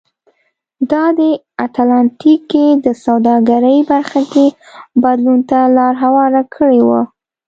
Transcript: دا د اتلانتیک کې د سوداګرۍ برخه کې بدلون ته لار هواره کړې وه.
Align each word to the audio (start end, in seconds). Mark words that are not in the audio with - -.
دا 0.91 1.05
د 1.19 1.21
اتلانتیک 1.65 2.41
کې 2.51 2.65
د 2.85 2.87
سوداګرۍ 3.05 3.77
برخه 3.91 4.21
کې 4.33 4.45
بدلون 5.03 5.39
ته 5.49 5.59
لار 5.77 5.93
هواره 6.03 6.41
کړې 6.55 6.81
وه. 6.87 7.01